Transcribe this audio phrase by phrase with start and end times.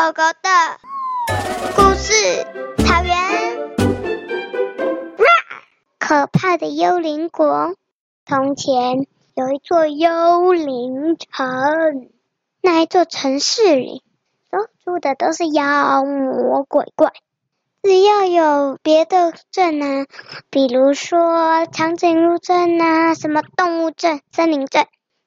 [0.00, 0.48] 狗狗的
[1.76, 2.14] 故事
[2.86, 3.14] 草原。
[5.98, 7.74] 可怕的幽灵国。
[8.24, 12.08] 从前有一座幽灵城，
[12.62, 14.02] 那一座城市里
[14.50, 17.12] 都住的都是妖魔鬼怪。
[17.82, 20.06] 只要有别的镇啊，
[20.48, 24.86] 比如说长颈鹿镇啊，什么动物镇、森林镇，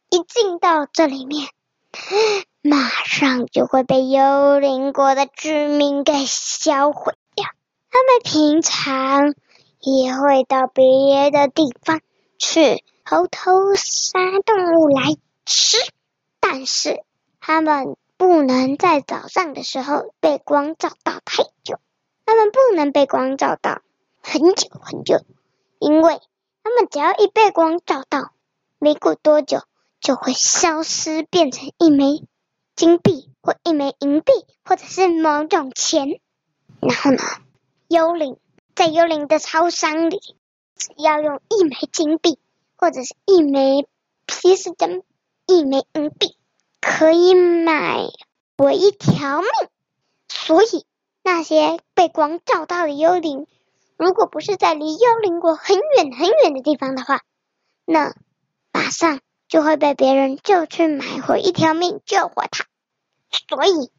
[0.09, 1.47] 一进到这里面，
[2.65, 7.45] 马上就会被幽灵国的居民给销毁掉。
[7.91, 9.35] 他们平常
[9.81, 11.99] 也会到别的地方
[12.39, 15.75] 去偷偷杀动物来吃，
[16.39, 17.03] 但是
[17.41, 21.81] 他们不能在早上的时候被光照到太久。
[22.25, 23.81] 他们不能被光照到
[24.21, 25.19] 很久很久，
[25.79, 26.21] 因为
[26.63, 28.31] 他们只要一被光照到，
[28.79, 29.63] 没过多久
[29.99, 32.23] 就会消失，变成一枚
[32.75, 34.31] 金币或一枚银币，
[34.63, 36.19] 或者是某种钱。
[36.79, 37.19] 然后呢，
[37.87, 38.37] 幽灵
[38.75, 40.19] 在幽灵的超商里，
[40.75, 42.39] 只要用一枚金币
[42.75, 43.87] 或者是一枚
[44.25, 45.03] 皮斯登、
[45.45, 46.35] 一枚银币，
[46.81, 48.03] 可以买
[48.57, 49.49] 我一条命。
[50.27, 50.85] 所以。
[51.25, 53.47] 那些被光照到的幽灵，
[53.95, 57.21] 如果不是在离幽灵国很远很远的地方的话，
[57.85, 58.13] 那
[58.73, 59.21] 马上
[59.53, 62.65] 就会被别人救去买回一条命救活他。
[63.47, 63.91] 所以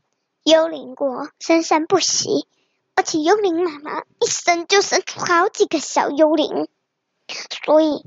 [0.42, 2.48] 幽灵国生生不息，
[2.96, 6.66] 而且幽灵妈妈一生就生出好几个小幽灵。
[7.64, 8.04] 所以，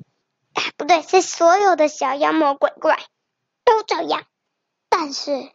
[0.55, 2.99] 啊，不对，是所有的小妖魔鬼怪
[3.63, 4.25] 都这样。
[4.89, 5.49] 但是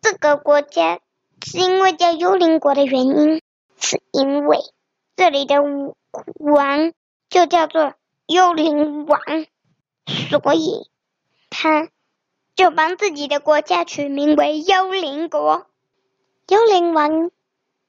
[0.00, 1.00] 这个国家。
[1.44, 3.42] 是因为叫幽灵国的原因，
[3.78, 4.58] 是因为
[5.16, 5.56] 这里的
[6.38, 6.94] 王
[7.28, 7.92] 就叫做
[8.26, 9.20] 幽灵王，
[10.30, 10.88] 所以
[11.50, 11.88] 他
[12.54, 15.66] 就帮自己的国家取名为幽灵国。
[16.48, 17.30] 幽灵王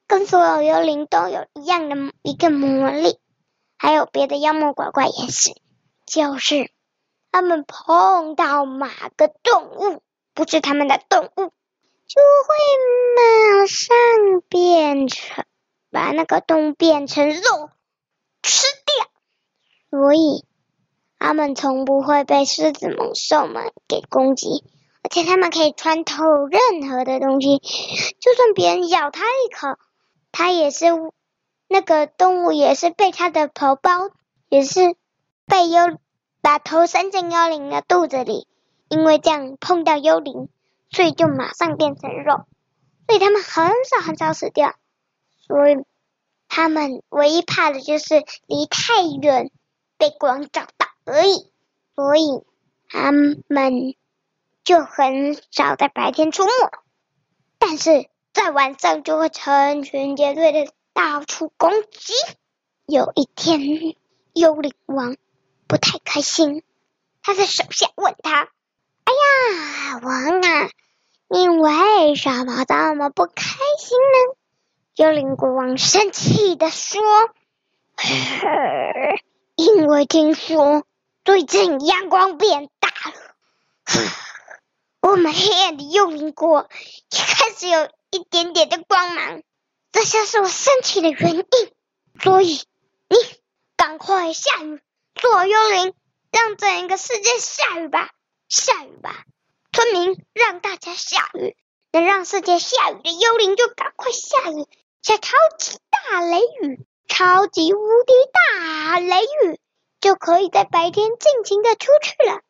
[0.06, 3.18] 跟所有幽灵都有一样的一个魔力，
[3.76, 5.50] 还有别的妖魔鬼怪也是，
[6.06, 6.70] 就是
[7.30, 10.02] 他们碰到哪个动物，
[10.34, 11.52] 不是他们的动物。
[12.08, 12.54] 就会
[13.16, 15.44] 马上变成，
[15.90, 17.70] 把那个洞变成肉
[18.42, 20.46] 吃掉，所以
[21.18, 24.64] 他们从不会被狮子猛兽们给攻击，
[25.02, 29.78] 而且他们可以穿透任何的东西，就算别人咬他一口，
[30.32, 30.86] 他也是
[31.68, 34.10] 那个动物也是被他的头包，
[34.48, 34.96] 也是
[35.46, 35.98] 被幽
[36.40, 38.46] 把头伸进幽灵的肚子里，
[38.88, 40.48] 因为这样碰到幽灵。
[40.90, 42.46] 所以就马上变成肉，
[43.06, 44.74] 所以他们很少很少死掉，
[45.46, 45.84] 所以
[46.48, 49.50] 他们唯一怕的就是离太远
[49.98, 50.66] 被光照
[51.08, 51.50] 所以，
[51.96, 52.44] 所以
[52.90, 53.94] 他们
[54.62, 56.50] 就很少在白天出没，
[57.58, 62.12] 但是在晚上就会成群结队的到处攻击。
[62.84, 63.96] 有一天，
[64.34, 65.16] 幽灵王
[65.66, 66.62] 不太开心，
[67.22, 68.42] 他的手下问他。
[69.04, 70.68] 哎呀，王啊，
[71.28, 74.36] 你为什么这么不开心呢？
[74.94, 77.00] 幽灵国王生气地说
[79.56, 80.84] ：“因为听说
[81.28, 83.14] 最近阳光变大了，
[85.02, 86.70] 我们黑暗的幽灵国
[87.10, 89.42] 也开始有一点点的光芒，
[89.92, 91.46] 这就是我升起的原因。
[92.18, 92.62] 所以
[93.08, 93.18] 你
[93.76, 94.80] 赶快下雨，
[95.16, 95.92] 做幽灵，
[96.32, 98.08] 让整个世界下雨吧。”
[98.48, 99.24] 下雨吧，
[99.70, 101.54] 村民，让大家下雨，
[101.92, 104.66] 能让世界下雨的幽灵就赶快下雨，
[105.02, 109.60] 下超级大雷雨，超级无敌大雷雨，
[110.00, 112.40] 就可以在白天尽情的出去了。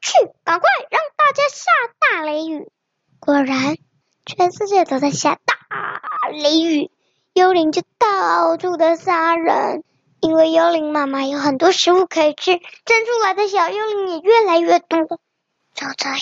[0.00, 0.12] 去，
[0.44, 1.64] 赶快让大家下
[1.98, 2.70] 大雷雨。
[3.18, 3.76] 果然，
[4.24, 6.90] 全世界都在下大雷雨，
[7.32, 9.82] 幽灵就到处的杀人，
[10.20, 15.00] 因为幽灵妈妈有很多食物可以吃，生出来的小幽灵也越来越多。
[15.74, 16.18] 就这样，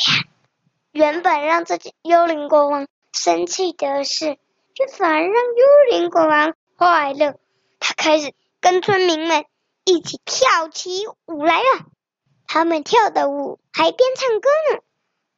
[0.93, 4.39] 原本让自己幽灵国王生气的事，
[4.75, 7.35] 就反而让幽灵国王快乐。
[7.79, 9.45] 他开始跟村民们
[9.87, 11.87] 一起跳起舞来了。
[12.49, 14.81] 他们跳的舞还边唱歌呢，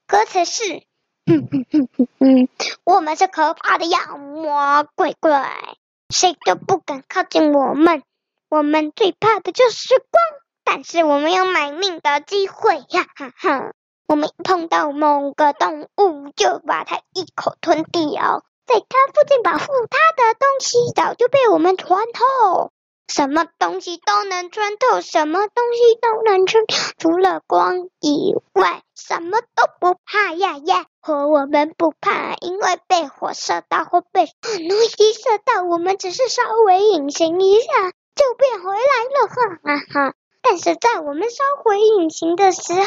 [0.07, 0.83] 歌词是：
[1.27, 2.49] 哼哼哼哼哼，
[2.83, 5.77] 我们是可怕的妖魔鬼怪，
[6.09, 8.03] 谁都不敢靠近我们。
[8.49, 10.23] 我们最怕的就是光，
[10.65, 13.07] 但是我们有买命的机会呀！
[13.15, 13.73] 哈哈。
[14.07, 18.43] 我们一碰到某个动物，就把它一口吞掉。
[18.67, 22.73] 在它附近保护它的东西，早就被我们穿透。
[23.09, 26.65] 什么东西都能穿透，什么东西都能穿，
[26.99, 30.87] 除了光以外，什么都不怕呀呀！
[31.01, 37.67] 火我们不怕，因为被火射到或被东西射到，我们只是稍微隐形一下
[38.15, 40.15] 就变回来了，哈哈哈。
[40.43, 42.85] 但是在我们稍微隐形的时候，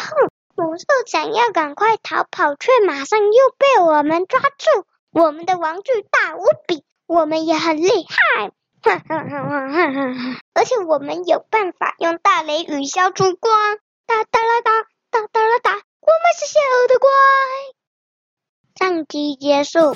[0.55, 4.85] 猛兽想要赶快逃跑，却马上又被我们抓住。
[5.11, 8.51] 我们的玩具大无比，我们也很厉害，
[8.83, 10.39] 哈哈哈哈哈！
[10.55, 14.71] 而且我们有办法用大雷雨消除光，哒哒啦哒，
[15.11, 15.83] 哒哒啦哒，我们
[16.39, 17.09] 是小的怪。
[18.79, 19.95] 上集结束。